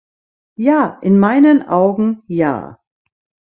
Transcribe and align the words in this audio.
Ja, 0.55 0.97
in 1.03 1.19
meinen 1.19 1.61
Augen 1.67 2.23
ja. 2.25 2.79